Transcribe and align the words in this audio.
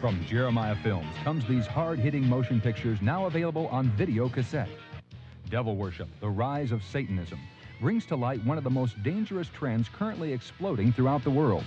From 0.00 0.24
Jeremiah 0.26 0.76
Films 0.76 1.08
comes 1.24 1.44
these 1.46 1.66
hard-hitting 1.66 2.28
motion 2.28 2.60
pictures 2.60 3.02
now 3.02 3.26
available 3.26 3.66
on 3.68 3.90
video 3.96 4.28
cassette. 4.28 4.68
Devil 5.50 5.74
Worship, 5.74 6.06
The 6.20 6.28
Rise 6.28 6.70
of 6.70 6.84
Satanism, 6.84 7.40
brings 7.80 8.06
to 8.06 8.14
light 8.14 8.44
one 8.44 8.58
of 8.58 8.62
the 8.62 8.70
most 8.70 9.02
dangerous 9.02 9.48
trends 9.48 9.88
currently 9.88 10.32
exploding 10.32 10.92
throughout 10.92 11.24
the 11.24 11.30
world. 11.30 11.64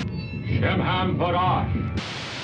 Shemhamforash. 0.00 2.00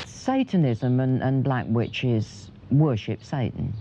Satanism 0.06 1.00
and, 1.00 1.24
and 1.24 1.42
black 1.42 1.66
witches 1.68 2.52
worship 2.70 3.24
Satan. 3.24 3.74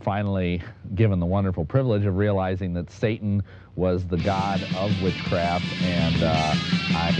Finally, 0.00 0.62
given 0.96 1.20
the 1.20 1.26
wonderful 1.26 1.64
privilege 1.64 2.06
of 2.06 2.16
realizing 2.16 2.74
that 2.74 2.90
Satan 2.90 3.40
was 3.76 4.04
the 4.06 4.18
god 4.18 4.60
of 4.76 5.00
witchcraft, 5.00 5.66
and 5.82 6.22
uh, 6.22 6.54
I, 6.96 7.12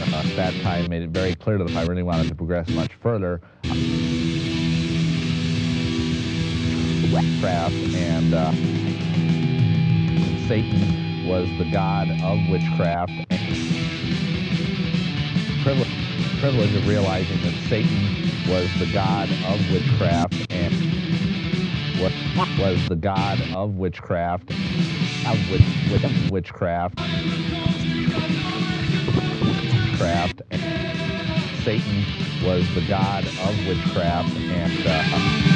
uh, 0.00 0.50
time, 0.62 0.88
made 0.88 1.02
it 1.02 1.10
very 1.10 1.34
clear 1.34 1.58
that 1.58 1.68
if 1.68 1.76
I 1.76 1.84
really 1.84 2.02
wanted 2.02 2.28
to 2.28 2.34
progress 2.34 2.68
much 2.70 2.92
further, 2.94 3.40
witchcraft 7.12 7.74
and 7.94 8.34
uh, 8.34 8.52
Satan 10.48 11.26
was 11.26 11.48
the 11.58 11.68
god 11.70 12.08
of 12.22 12.38
witchcraft. 12.50 13.12
Privilege, 15.62 16.40
privilege 16.40 16.74
of 16.74 16.88
realizing 16.88 17.40
that 17.42 17.54
Satan 17.68 18.30
was 18.48 18.68
the 18.78 18.90
god 18.92 19.30
of 19.46 19.70
witchcraft 19.70 20.34
and 20.50 20.74
what 22.36 22.48
was 22.58 22.88
the 22.88 22.96
god 22.96 23.40
of 23.54 23.76
witchcraft, 23.76 24.50
of 24.50 25.50
witch, 25.50 25.62
witch, 25.90 26.30
witchcraft, 26.30 26.98
craft. 29.96 30.42
Satan 31.64 32.04
was 32.44 32.62
the 32.74 32.82
god 32.82 33.24
of 33.26 33.66
witchcraft, 33.66 34.36
and 34.36 34.86
uh, 34.86 34.90
uh, 34.90 35.54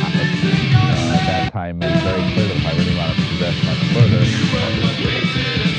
at 1.15 1.27
that 1.27 1.53
time 1.53 1.83
it 1.83 1.93
was 1.93 2.03
very 2.03 2.33
clear 2.33 2.49
that 2.49 2.57
if 2.57 2.67
I 2.67 2.73
really 2.77 2.97
wanted 2.97 3.17
to 3.17 3.27
progress 3.29 3.65
much 3.65 3.79
further, 3.93 5.78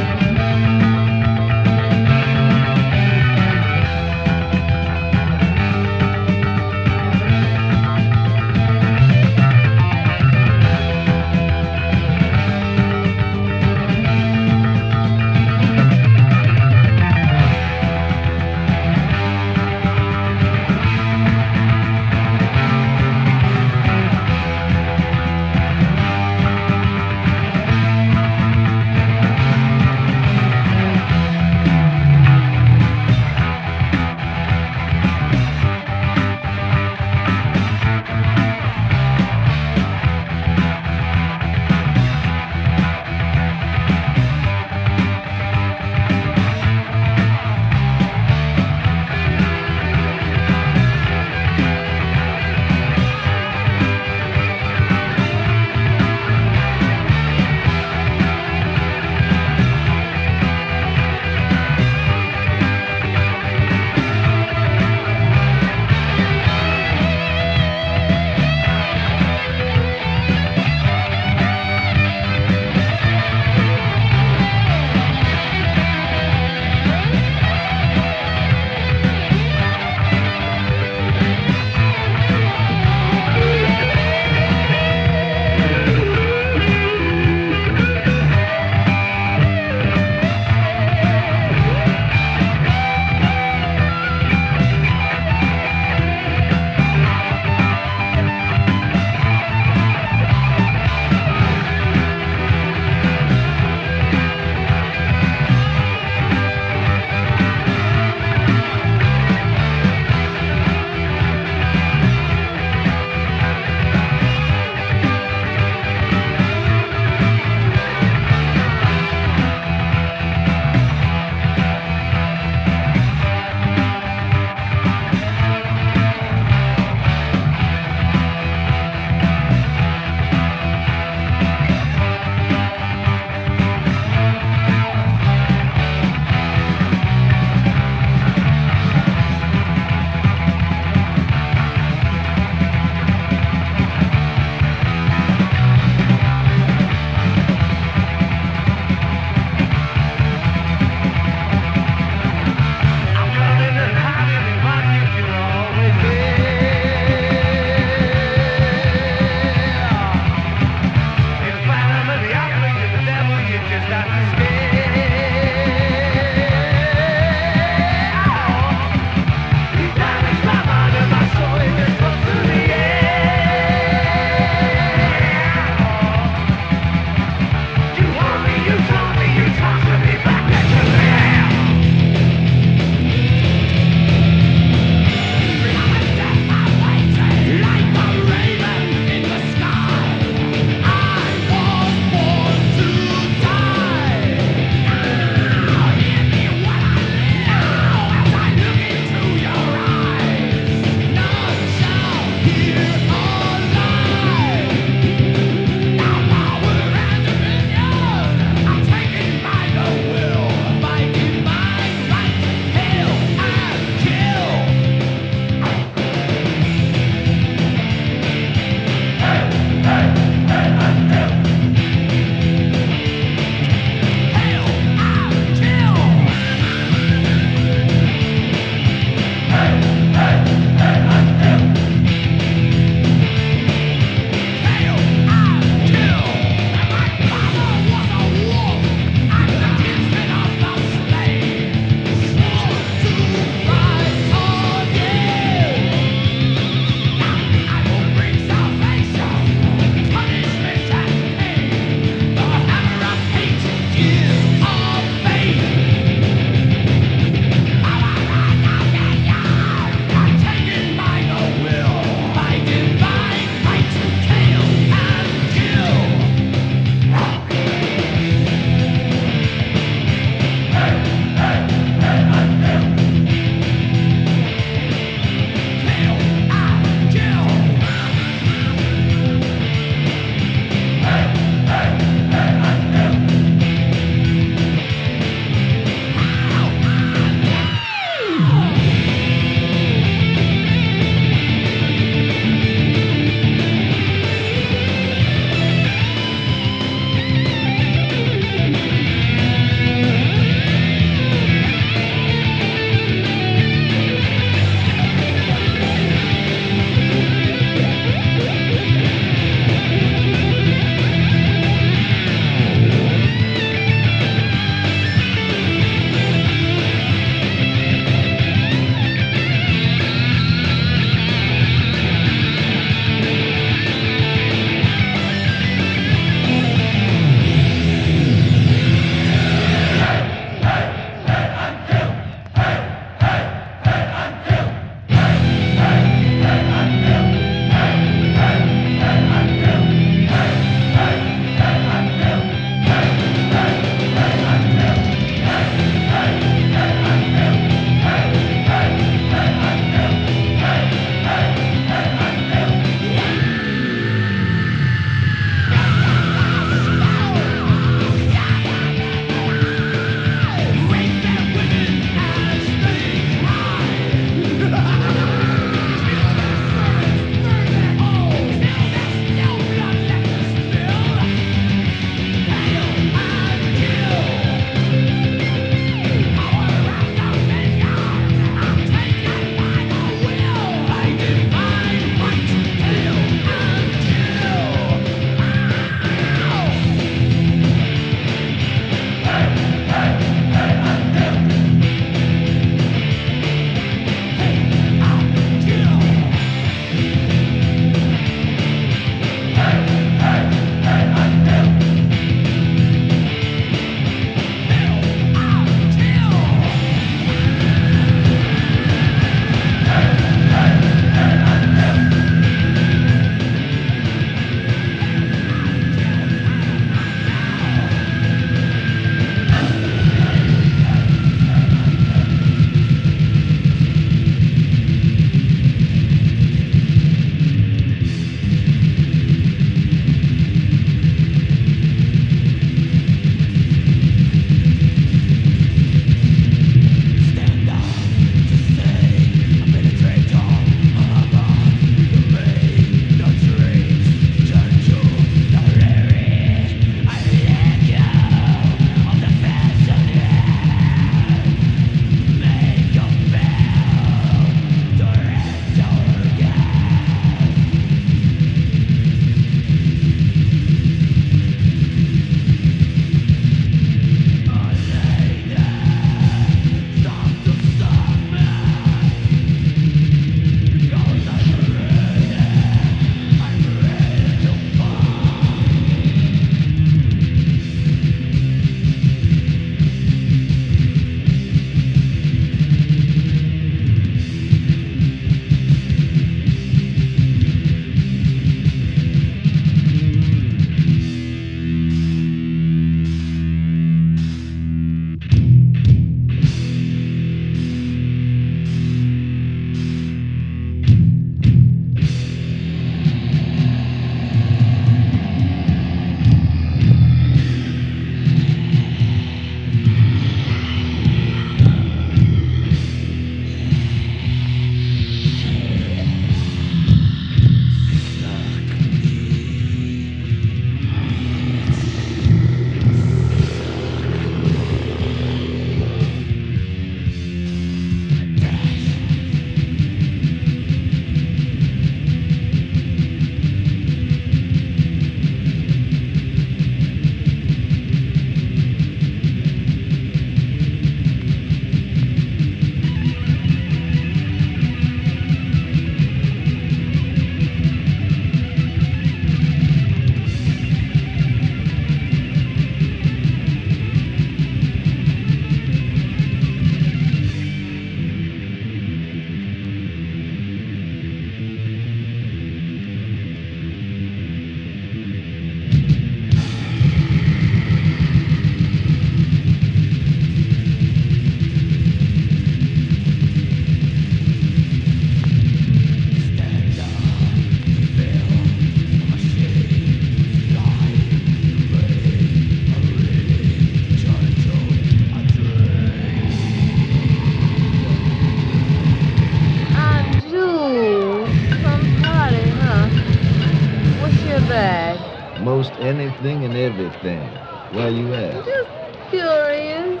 anything 596.26 596.44
and 596.44 596.56
everything. 596.56 597.28
Where 597.72 597.88
you 597.88 598.12
at? 598.14 598.34
Just 598.44 598.70
curious. 599.10 600.00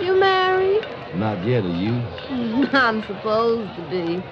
You 0.00 0.20
married? 0.20 0.82
Not 1.14 1.42
yet, 1.44 1.64
are 1.64 1.68
you? 1.68 2.00
I'm 2.72 3.02
supposed 3.06 3.74
to 3.76 3.90
be. 3.90 4.22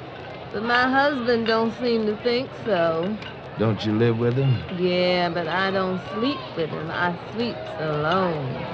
But 0.52 0.62
my 0.62 0.88
husband 0.88 1.46
don't 1.46 1.72
seem 1.80 2.06
to 2.06 2.16
think 2.18 2.48
so. 2.64 3.16
Don't 3.58 3.84
you 3.84 3.96
live 3.96 4.18
with 4.18 4.36
him? 4.36 4.56
Yeah, 4.78 5.30
but 5.30 5.48
I 5.48 5.70
don't 5.70 6.00
sleep 6.12 6.38
with 6.56 6.70
him. 6.70 6.90
I 6.90 7.14
sleeps 7.32 7.58
alone. 7.80 8.73